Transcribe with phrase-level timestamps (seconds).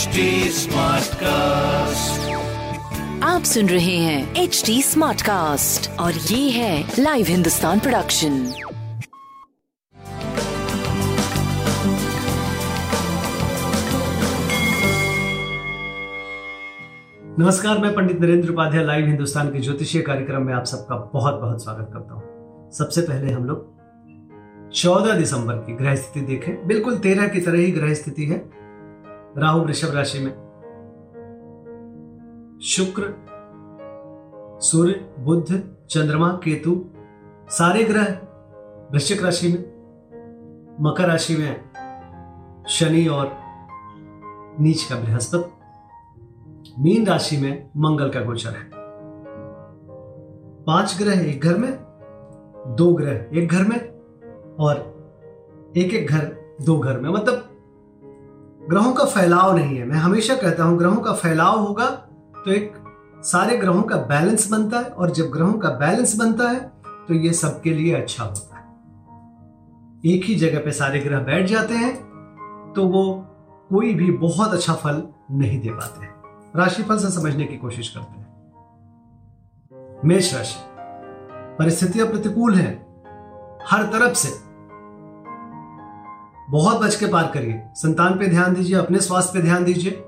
[0.00, 2.30] Smart Cast
[3.24, 8.32] आप सुन रहे हैं एच डी स्मार्ट कास्ट और ये है लाइव हिंदुस्तान प्रोडक्शन
[17.38, 21.62] नमस्कार मैं पंडित नरेंद्र उपाध्याय लाइव हिंदुस्तान के ज्योतिषीय कार्यक्रम में आप सबका बहुत बहुत
[21.62, 22.22] स्वागत करता हूँ।
[22.70, 27.70] सबसे पहले हम लोग 14 दिसंबर की ग्रह स्थिति देखें। बिल्कुल तेरह की तरह ही
[27.70, 28.59] ग्रह स्थिति है।
[29.38, 30.32] राहु वृषभ राशि में।
[32.62, 33.14] शुक्र,
[34.60, 36.84] सूर्य बुद्ध चंद्रमा, केतु,
[37.48, 38.04] सारे ग्रह
[38.92, 39.58] वृश्चिक राशि में,
[40.80, 41.70] मकर राशि में
[42.68, 43.36] शनि और
[44.60, 45.52] नीच का बृहस्पति।
[46.78, 48.70] मीन राशि में मंगल का गोचर है।
[50.64, 51.72] पाँच ग्रह एक घर में,
[52.76, 54.00] दो ग्रह एक घर में
[54.60, 54.76] और
[55.76, 57.49] एक एक घर दो घर में। मतलब
[58.70, 61.86] ग्रहों का फैलाव नहीं है। मैं हमेशा कहता हूँ, ग्रहों का फैलाव होगा
[62.36, 62.72] तो एक
[63.24, 66.60] सारे ग्रहों का बैलेंस बनता है और जब ग्रहों का बैलेंस बनता है
[67.08, 68.68] तो ये सबके लिए अच्छा होता है।
[70.04, 71.92] एक ही जगह पे सारे ग्रह बैठ जाते हैं
[72.76, 73.02] तो वो
[73.70, 76.14] कोई भी बहुत अच्छा फल नहीं दे पाते हैं।
[76.56, 78.28] राशिफल से समझने की कोशिश करते हैं।
[80.04, 80.58] मेष राशि,
[81.58, 82.72] परिस्थितियाँ प्रतिकूल हैं।
[83.66, 84.28] हर तरफ़ से
[86.50, 90.02] बहुत बच के पार करिए। संतान पे ध्यान दीजिए, अपने स्वास्थ्य पे ध्यान दीजिए।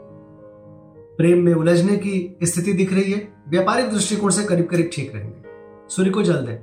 [1.19, 5.43] प्रेम में उलझने की स्थिति दिख रही है। व्यापारिक दृष्टिकोण से करीब करीब ठीक रहेंगे।
[5.89, 6.59] सूर्य को जल दें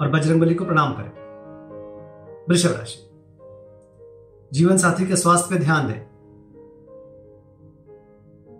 [0.00, 1.10] और बजरंगबली को प्रणाम करें।
[2.48, 3.10] वृषभ राशि।
[4.52, 6.08] जीवन साथी के स्वास्थ्य पे ध्यान दें।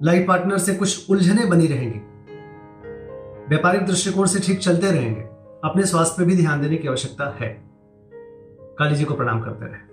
[0.03, 1.99] लाइफ पार्टनर से कुछ उलझने बनी रहेंगी।
[3.49, 5.21] व्यापारिक दृष्टिकोण से ठीक चलते रहेंगे।
[5.65, 7.71] अपने स्वास्थ्य पर भी ध्यान देने की आवश्यकता है।
[8.79, 9.88] काली जी को प्रणाम करते रहे।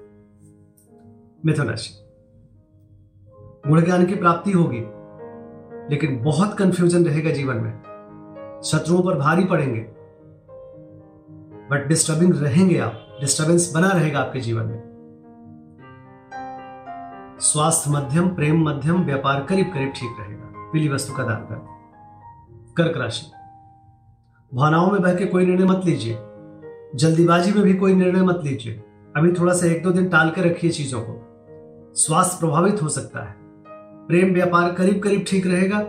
[1.45, 2.05] मिथुन राशि
[3.67, 4.79] गुण ज्ञान की प्राप्ति होगी,
[5.89, 7.81] लेकिन बहुत कंफ्यूजन रहेगा जीवन में।
[8.65, 9.79] शत्रुओं पर भारी पड़ेंगे।
[11.71, 14.83] बट डिस्टर्बिंग रहेंगे आप डिस्टर्बेंस बना रहेगा आपके जीवन में।
[17.39, 21.67] स्वास्थ्य मध्यम, प्रेम मध्यम, व्यापार करीब करीब ठीक रहेगा। पीली वस्तु का दान कर।
[22.77, 23.31] कर्क राशि।
[24.53, 26.17] भावनाओं में बह के कोई निर्णय मत लीजिए।
[26.95, 28.83] जल्दीबाजी में भी कोई निर्णय मत लीजिए।
[29.17, 31.21] अभी थोड़ा सा एक दो दिन टाल के रखिए चीज़ों को।
[31.95, 33.35] स्वास्थ्य प्रभावित हो सकता है।
[34.07, 35.85] प्रेम व्यापार करीब करीब ठीक रहेगा,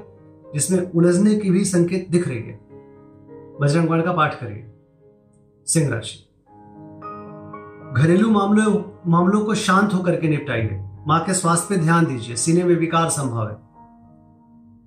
[0.55, 2.61] जिसमें उलझने की भी संकेत दिख रही है।
[3.61, 4.73] बजरंग बाण का पाठ करिए।
[5.67, 6.29] सिंह राशि।
[8.03, 12.65] घरेलू मामलों मामलों को शांत होकर के निपटाइए। माँ के स्वास्थ्य पे ध्यान दीजिए। सीने
[12.65, 13.57] में विकार संभव है।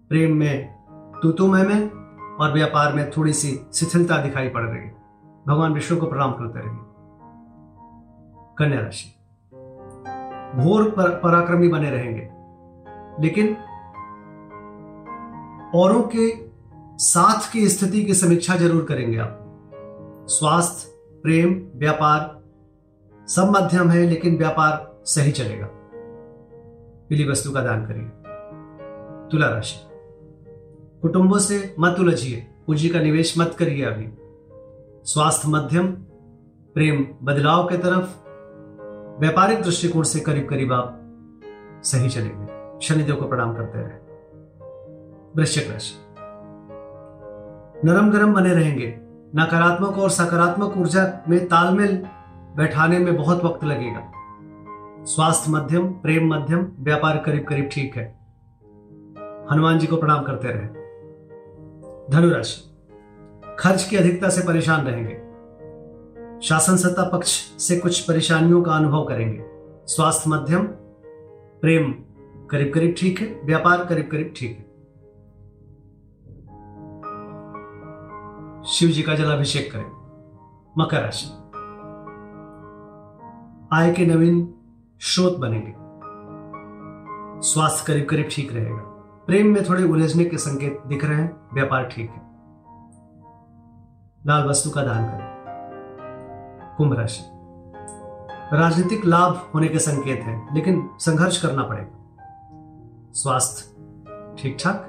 [0.10, 0.76] प्रेम में
[1.24, 1.90] तू में
[2.36, 4.96] और व्यापार में थोड़ी सी शिथिलता दिखाई पड़ रही है।
[5.48, 6.80] भगवान विष्णु को प्रणाम करते रहिए।
[8.58, 9.19] कन्या राशि।
[10.56, 12.30] घोर पर, पराक्रमी बने रहेंगे।
[13.22, 13.58] लेकिन
[15.76, 16.50] औरों के
[16.98, 19.46] साथ की स्थिति की समीक्षा ज़रूर करेंगे आप।
[20.28, 20.92] स्वास्थ्य
[21.24, 22.40] प्रेम व्यापार
[23.28, 25.68] सब मध्यम है लेकिन व्यापार सही चलेगा।
[27.10, 28.06] पीली वस्तु का दान करिए।
[29.32, 29.90] तुला राशि।
[31.02, 34.08] कुटुंबों से मत उलझिए। पूंजी का निवेश मत करिए अभी।
[35.04, 35.88] स्वास्थ्य मध्यम
[36.74, 38.29] प्रेम बदलाव के तरफ़
[39.20, 41.00] व्यापारिक दृष्टिकोण से करीब करीब आप
[41.84, 43.98] सही चलेंगे। शनिदेव को प्रणाम करते रहे।
[45.36, 45.96] वृश्चिक राशि।
[47.88, 49.00] नरम गरम बने रहेंगे।
[49.36, 51.98] नकारात्मक और सकारात्मक ऊर्जा में तालमेल
[52.56, 54.12] बैठाने में बहुत वक्त लगेगा।
[55.04, 58.20] स्वास्थ्य मध्यम, प्रेम मध्यम, व्यापार करीब करीब ठीक है।
[59.52, 60.68] हनुमान जी को प्रणाम करते रहे।
[62.10, 62.78] धनुराशि।
[63.60, 65.29] खर्च की अधिकता से परेशान रहेंगे।
[66.42, 69.46] शासन सत्ता पक्ष से कुछ परेशानियों का अनुभव करेंगे।
[69.86, 70.68] स्वास्थ्य मध्यम,
[71.62, 71.92] प्रेम
[72.52, 74.70] करीब करीब ठीक है, व्यापार करीब करीब ठीक है।
[78.66, 79.92] शिव जी का जलाभिषेक करें।
[80.78, 81.28] मकर राशि।
[83.74, 84.54] आय के नवीन
[85.00, 85.74] स्रोत बनेंगे।
[87.42, 88.82] स्वास्थ्य करीब करीब ठीक रहेगा।
[89.28, 92.22] प्रेम में थोड़े उलझने के संकेत दिख रहे हैं, व्यापार ठीक है।
[94.28, 95.39] लाल वस्तु का दान करें।
[96.80, 97.24] कुंभ राशि।
[98.58, 104.86] राजनीतिक लाभ होने के संकेत हैं, लेकिन संघर्ष करना पड़ेगा। स्वास्थ्य ठीक ठाक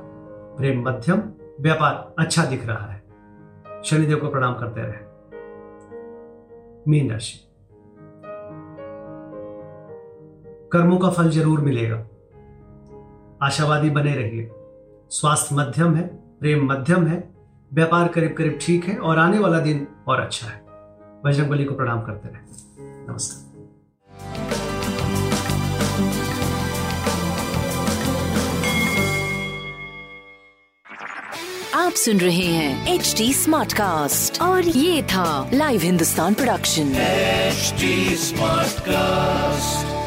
[0.59, 1.23] प्रेम मध्यम,
[1.61, 5.09] व्यापार अच्छा दिख रहा है। शनिदेव को प्रणाम करते रहे।
[6.89, 7.39] मीन राशि।
[10.73, 11.97] कर्मों का फल ज़रूर मिलेगा।
[13.43, 14.51] आशावादी बने रहिए।
[15.11, 16.07] स्वास्थ्य मध्यम है,
[16.41, 17.35] प्रेम मध्यम है,
[17.73, 20.70] व्यापार करीब करीब ठीक है और आने वाला दिन और अच्छा है।
[21.25, 22.43] बजरंग बली को प्रणाम करते रहे।
[23.09, 23.49] नमस्कार।
[31.75, 38.17] आप सुन रहे हैं एच डी स्मार्ट कास्ट और ये था live Hindustan production HD
[38.17, 40.00] Smart Cast